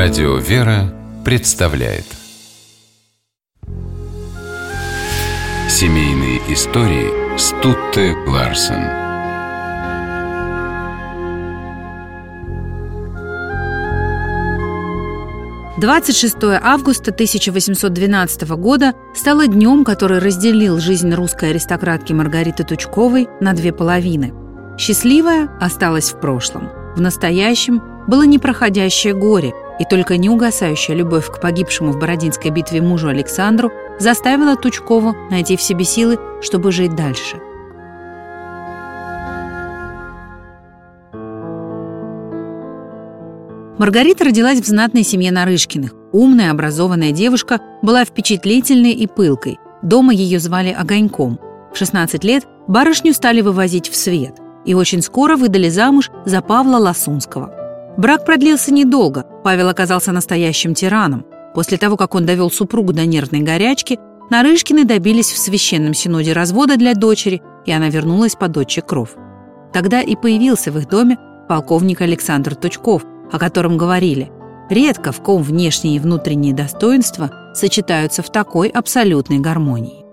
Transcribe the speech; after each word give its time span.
Радио 0.00 0.36
«Вера» 0.36 0.94
представляет 1.24 2.04
Семейные 5.68 6.38
истории 6.52 7.36
Стутте 7.36 8.14
Ларсен 8.28 8.84
Двадцать 15.80 16.16
шестое 16.16 16.60
августа 16.62 17.10
1812 17.10 18.50
года 18.50 18.92
стало 19.16 19.48
днем, 19.48 19.84
который 19.84 20.20
разделил 20.20 20.78
жизнь 20.78 21.12
русской 21.12 21.50
аристократки 21.50 22.12
Маргариты 22.12 22.62
Тучковой 22.62 23.26
на 23.40 23.52
две 23.52 23.72
половины. 23.72 24.32
Счастливая 24.78 25.48
осталась 25.60 26.12
в 26.12 26.20
прошлом. 26.20 26.68
В 26.94 27.00
настоящем 27.00 27.82
было 28.06 28.22
непроходящее 28.22 29.12
горе– 29.12 29.52
и 29.78 29.84
только 29.84 30.16
неугасающая 30.16 30.94
любовь 30.94 31.26
к 31.26 31.40
погибшему 31.40 31.92
в 31.92 31.98
Бородинской 31.98 32.50
битве 32.50 32.82
мужу 32.82 33.08
Александру 33.08 33.70
заставила 33.98 34.56
Тучкову 34.56 35.14
найти 35.30 35.56
в 35.56 35.62
себе 35.62 35.84
силы, 35.84 36.18
чтобы 36.40 36.72
жить 36.72 36.94
дальше. 36.94 37.40
Маргарита 43.78 44.24
родилась 44.24 44.60
в 44.60 44.66
знатной 44.66 45.04
семье 45.04 45.30
Нарышкиных. 45.30 45.94
Умная, 46.12 46.50
образованная 46.50 47.12
девушка 47.12 47.60
была 47.80 48.04
впечатлительной 48.04 48.90
и 48.90 49.06
пылкой. 49.06 49.58
Дома 49.82 50.12
ее 50.12 50.40
звали 50.40 50.70
Огоньком. 50.70 51.38
В 51.72 51.76
16 51.78 52.24
лет 52.24 52.44
барышню 52.66 53.14
стали 53.14 53.40
вывозить 53.40 53.88
в 53.88 53.94
свет 53.94 54.34
и 54.64 54.74
очень 54.74 55.00
скоро 55.00 55.36
выдали 55.36 55.68
замуж 55.68 56.10
за 56.24 56.42
Павла 56.42 56.78
Ласунского. 56.78 57.57
Брак 57.98 58.24
продлился 58.24 58.72
недолго. 58.72 59.26
Павел 59.42 59.68
оказался 59.68 60.12
настоящим 60.12 60.72
тираном. 60.72 61.26
После 61.52 61.78
того, 61.78 61.96
как 61.96 62.14
он 62.14 62.24
довел 62.24 62.48
супругу 62.48 62.92
до 62.92 63.04
нервной 63.04 63.40
горячки, 63.40 63.98
Нарышкины 64.30 64.84
добились 64.84 65.32
в 65.32 65.38
священном 65.38 65.94
синоде 65.94 66.32
развода 66.32 66.76
для 66.76 66.94
дочери, 66.94 67.42
и 67.66 67.72
она 67.72 67.88
вернулась 67.88 68.36
под 68.36 68.56
отче 68.56 68.82
кров. 68.82 69.16
Тогда 69.72 70.00
и 70.00 70.14
появился 70.14 70.70
в 70.70 70.78
их 70.78 70.88
доме 70.88 71.18
полковник 71.48 72.00
Александр 72.02 72.54
Тучков, 72.54 73.04
о 73.32 73.38
котором 73.38 73.76
говорили. 73.76 74.30
Редко 74.70 75.10
в 75.10 75.20
ком 75.20 75.42
внешние 75.42 75.96
и 75.96 75.98
внутренние 75.98 76.54
достоинства 76.54 77.32
сочетаются 77.52 78.22
в 78.22 78.30
такой 78.30 78.68
абсолютной 78.68 79.40
гармонии. 79.40 80.04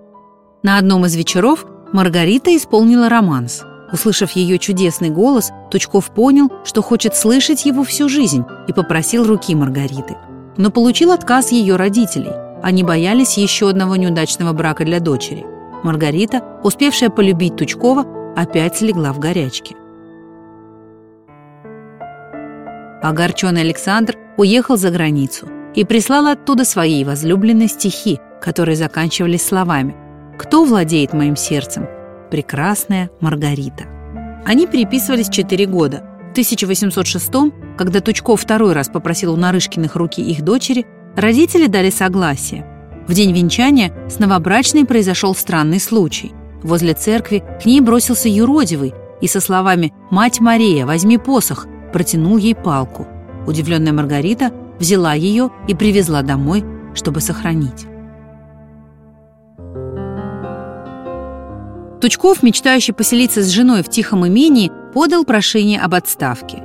На 0.64 0.80
одном 0.80 1.06
из 1.06 1.16
вечеров 1.16 1.68
Маргарита 1.94 2.56
исполнила 2.56 3.10
романс– 3.10 3.64
Услышав 3.92 4.32
ее 4.32 4.58
чудесный 4.58 5.10
голос, 5.10 5.52
Тучков 5.70 6.12
понял, 6.12 6.52
что 6.64 6.82
хочет 6.82 7.16
слышать 7.16 7.66
его 7.66 7.84
всю 7.84 8.10
жизнь 8.10 8.44
и 8.68 8.74
попросил 8.74 9.26
руки 9.26 9.54
Маргариты. 9.54 10.18
Но 10.58 10.72
получил 10.72 11.12
отказ 11.12 11.52
ее 11.52 11.76
родителей. 11.76 12.32
Они 12.64 12.84
боялись 12.84 13.38
еще 13.38 13.70
одного 13.70 13.96
неудачного 13.96 14.54
брака 14.54 14.86
для 14.86 15.00
дочери. 15.00 15.46
Маргарита, 15.84 16.42
успевшая 16.64 17.10
полюбить 17.10 17.58
Тучкова, 17.58 18.34
опять 18.36 18.78
слегла 18.78 19.14
в 19.14 19.20
горячке. 19.20 19.76
Огорченный 23.04 23.62
Александр 23.62 24.18
уехал 24.36 24.78
за 24.78 24.90
границу 24.90 25.48
и 25.76 25.86
прислал 25.86 26.26
оттуда 26.26 26.66
своей 26.66 27.04
возлюбленной 27.04 27.68
стихи, 27.68 28.20
которые 28.42 28.76
заканчивались 28.76 29.46
словами 29.46 29.96
«Кто 30.40 30.66
владеет 30.66 31.14
моим 31.14 31.36
сердцем? 31.36 31.88
Прекрасная 32.36 33.10
Маргарита. 33.22 33.86
Они 34.46 34.68
переписывались 34.68 35.30
четыре 35.30 35.68
года. 35.68 36.04
В 36.28 36.32
1806 36.32 37.32
когда 37.78 38.02
Тучков 38.02 38.42
второй 38.42 38.74
раз 38.74 38.90
попросил 38.90 39.32
у 39.32 39.38
Нарышкиных 39.38 39.96
руки 39.96 40.22
их 40.22 40.42
дочери, 40.42 40.86
родители 41.16 41.68
дали 41.68 41.90
согласие. 41.90 42.66
В 43.08 43.14
день 43.14 43.32
венчания 43.32 43.94
с 44.10 44.20
новобрачной 44.20 44.84
произошел 44.84 45.34
странный 45.34 45.80
случай. 45.80 46.34
Возле 46.62 46.94
церкви 46.94 47.42
к 47.64 47.66
ней 47.66 47.80
бросился 47.80 48.28
юродивый 48.28 48.94
и 49.22 49.28
со 49.28 49.40
словами 49.40 49.94
«Мать 50.12 50.42
Мария, 50.42 50.86
возьми 50.86 51.18
посох!» 51.18 51.68
протянул 51.94 52.36
ей 52.36 52.54
палку. 52.54 53.08
Удивленная 53.48 53.94
Маргарита 53.94 54.52
взяла 54.78 55.14
ее 55.14 55.52
и 55.70 55.74
привезла 55.74 56.22
домой, 56.22 56.66
чтобы 56.96 57.22
сохранить. 57.22 57.86
Тучков, 62.02 62.44
мечтающий 62.44 62.94
поселиться 62.94 63.42
с 63.42 63.50
женой 63.50 63.84
в 63.84 63.90
тихом 63.90 64.28
имении, 64.28 64.72
подал 64.94 65.24
прошение 65.26 65.80
об 65.80 65.94
отставке. 65.94 66.64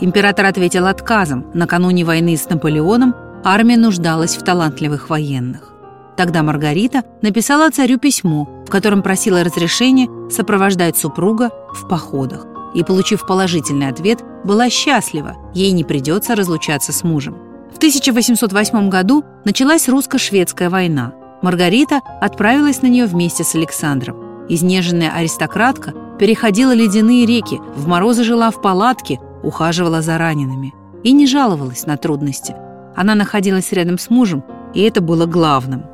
Император 0.00 0.46
ответил 0.46 0.86
отказом. 0.86 1.46
Накануне 1.54 2.04
войны 2.04 2.36
с 2.36 2.48
Наполеоном 2.48 3.14
армия 3.44 3.76
нуждалась 3.76 4.36
в 4.36 4.44
талантливых 4.44 5.10
военных. 5.10 5.72
Тогда 6.16 6.42
Маргарита 6.42 7.02
написала 7.22 7.70
царю 7.70 7.98
письмо, 7.98 8.48
в 8.66 8.70
котором 8.70 9.02
просила 9.02 9.44
разрешения 9.44 10.08
сопровождать 10.30 10.96
супруга 10.96 11.50
в 11.72 11.88
походах. 11.88 12.46
И, 12.74 12.84
получив 12.84 13.26
положительный 13.26 13.88
ответ, 13.88 14.20
была 14.44 14.68
счастлива, 14.68 15.36
ей 15.54 15.72
не 15.72 15.84
придется 15.84 16.34
разлучаться 16.34 16.92
с 16.92 17.02
мужем. 17.02 17.36
В 17.72 17.76
1808 17.76 18.88
году 18.88 19.24
началась 19.44 19.88
русско-шведская 19.88 20.70
война. 20.70 21.12
Маргарита 21.40 22.00
отправилась 22.20 22.82
на 22.82 22.88
нее 22.88 23.06
вместе 23.06 23.44
с 23.44 23.54
Александром. 23.54 24.27
Изнеженная 24.48 25.12
аристократка 25.14 25.92
переходила 26.18 26.72
ледяные 26.72 27.26
реки, 27.26 27.60
в 27.76 27.86
морозы 27.86 28.24
жила 28.24 28.50
в 28.50 28.62
палатке, 28.62 29.20
ухаживала 29.42 30.00
за 30.00 30.16
ранеными. 30.16 30.74
И 31.04 31.12
не 31.12 31.26
жаловалась 31.26 31.86
на 31.86 31.96
трудности. 31.96 32.56
Она 32.96 33.14
находилась 33.14 33.70
рядом 33.72 33.98
с 33.98 34.10
мужем, 34.10 34.42
и 34.74 34.82
это 34.82 35.00
было 35.00 35.26
главным. 35.26 35.84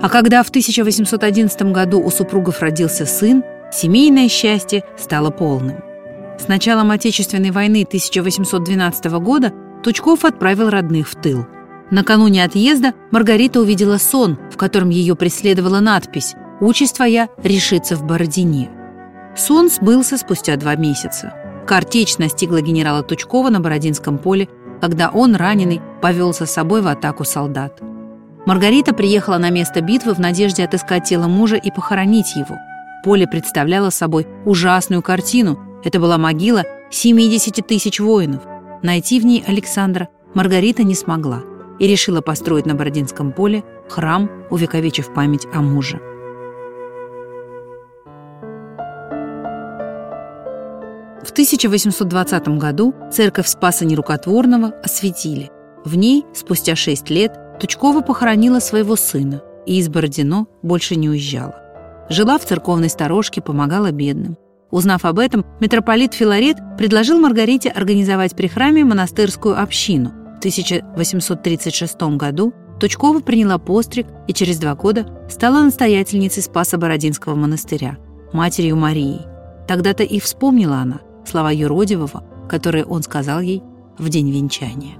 А 0.00 0.08
когда 0.08 0.42
в 0.42 0.48
1811 0.50 1.62
году 1.72 2.00
у 2.00 2.10
супругов 2.10 2.60
родился 2.60 3.06
сын, 3.06 3.42
семейное 3.72 4.28
счастье 4.28 4.84
стало 4.96 5.30
полным. 5.30 5.78
С 6.38 6.48
началом 6.48 6.90
Отечественной 6.90 7.50
войны 7.50 7.84
1812 7.86 9.04
года 9.20 9.52
Тучков 9.82 10.24
отправил 10.24 10.70
родных 10.70 11.08
в 11.08 11.16
тыл– 11.16 11.46
Накануне 11.90 12.44
отъезда 12.44 12.94
Маргарита 13.10 13.60
увидела 13.60 13.98
сон, 13.98 14.38
в 14.50 14.56
котором 14.56 14.88
ее 14.88 15.14
преследовала 15.16 15.80
надпись 15.80 16.34
«Участь 16.60 16.96
твоя 16.96 17.28
решится 17.42 17.96
в 17.96 18.04
Бородине». 18.04 18.70
Сон 19.36 19.68
сбылся 19.68 20.16
спустя 20.16 20.56
два 20.56 20.76
месяца. 20.76 21.34
Картечь 21.66 22.18
настигла 22.18 22.60
генерала 22.60 23.02
Тучкова 23.02 23.50
на 23.50 23.60
Бородинском 23.60 24.18
поле, 24.18 24.48
когда 24.80 25.10
он, 25.10 25.34
раненый, 25.34 25.80
повел 26.00 26.32
за 26.32 26.46
собой 26.46 26.82
в 26.82 26.88
атаку 26.88 27.24
солдат. 27.24 27.80
Маргарита 28.46 28.94
приехала 28.94 29.38
на 29.38 29.50
место 29.50 29.80
битвы 29.80 30.14
в 30.14 30.18
надежде 30.18 30.64
отыскать 30.64 31.04
тело 31.04 31.26
мужа 31.26 31.56
и 31.56 31.70
похоронить 31.70 32.36
его. 32.36 32.56
Поле 33.02 33.26
представляло 33.26 33.90
собой 33.90 34.26
ужасную 34.44 35.02
картину. 35.02 35.58
Это 35.84 36.00
была 36.00 36.18
могила 36.18 36.64
70 36.90 37.66
тысяч 37.66 38.00
воинов. 38.00 38.42
Найти 38.82 39.20
в 39.20 39.26
ней 39.26 39.42
Александра 39.46 40.08
Маргарита 40.34 40.82
не 40.82 40.94
смогла– 40.94 41.42
и 41.78 41.86
решила 41.86 42.20
построить 42.20 42.66
на 42.66 42.74
Бородинском 42.74 43.32
поле 43.32 43.64
храм, 43.88 44.30
увековечив 44.50 45.12
память 45.12 45.46
о 45.52 45.60
муже. 45.60 46.00
В 51.22 51.30
1820 51.30 52.48
году 52.58 52.94
церковь 53.10 53.48
Спаса 53.48 53.84
Нерукотворного 53.84 54.74
осветили. 54.82 55.50
В 55.84 55.96
ней, 55.96 56.24
спустя 56.34 56.76
шесть 56.76 57.10
лет, 57.10 57.32
Тучкова 57.58 58.02
похоронила 58.02 58.60
своего 58.60 58.94
сына 58.96 59.42
и 59.66 59.78
из 59.78 59.88
Бородино 59.88 60.46
больше 60.62 60.96
не 60.96 61.08
уезжала. 61.08 61.60
Жила 62.10 62.38
в 62.38 62.44
церковной 62.44 62.90
сторожке, 62.90 63.40
помогала 63.40 63.90
бедным. 63.90 64.36
Узнав 64.70 65.04
об 65.04 65.18
этом, 65.18 65.46
митрополит 65.60 66.12
Филарет 66.14 66.58
предложил 66.76 67.18
Маргарите 67.18 67.70
организовать 67.70 68.36
при 68.36 68.46
храме 68.46 68.84
монастырскую 68.84 69.60
общину– 69.60 70.12
1836 70.44 72.02
году 72.18 72.52
Тучкова 72.78 73.20
приняла 73.20 73.56
постриг 73.56 74.06
и 74.28 74.34
через 74.34 74.58
два 74.58 74.74
года 74.74 75.06
стала 75.30 75.62
настоятельницей 75.62 76.42
Спаса 76.42 76.76
Бородинского 76.76 77.34
монастыря, 77.34 77.96
матерью 78.34 78.76
Марии. 78.76 79.22
Тогда-то 79.66 80.02
и 80.02 80.20
вспомнила 80.20 80.76
она 80.76 81.00
слова 81.24 81.50
Юродивого, 81.50 82.24
которые 82.46 82.84
он 82.84 83.02
сказал 83.02 83.40
ей 83.40 83.62
в 83.96 84.10
день 84.10 84.30
венчания. 84.30 84.96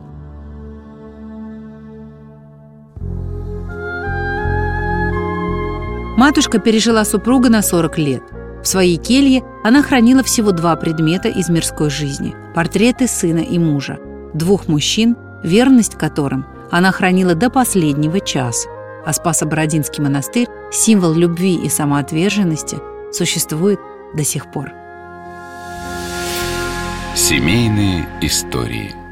Матушка 6.16 6.58
пережила 6.58 7.04
супруга 7.04 7.50
на 7.50 7.60
40 7.60 7.98
лет. 7.98 8.22
В 8.62 8.66
своей 8.66 8.96
келье 8.96 9.42
она 9.62 9.82
хранила 9.82 10.22
всего 10.22 10.52
два 10.52 10.74
предмета 10.76 11.28
из 11.28 11.50
мирской 11.50 11.90
жизни– 11.90 12.34
портреты 12.54 13.08
сына 13.08 13.40
и 13.40 13.58
мужа, 13.58 13.98
двух 14.32 14.68
мужчин 14.68 15.16
верность 15.44 15.96
которым 15.96 16.46
она 16.72 16.90
хранила 16.90 17.36
до 17.36 17.50
последнего 17.50 18.18
часа. 18.18 18.68
А 19.06 19.12
Спасо-Бородинский 19.12 20.02
монастырь, 20.02 20.48
символ 20.72 21.12
любви 21.12 21.54
и 21.54 21.68
самоотверженности, 21.68 22.78
существует 23.12 23.78
до 24.14 24.24
сих 24.24 24.50
пор. 24.50 24.72
Семейные 27.14 28.08
истории– 28.22 28.94